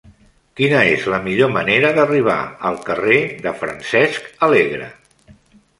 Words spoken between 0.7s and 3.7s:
és la millor manera d'arribar al carrer de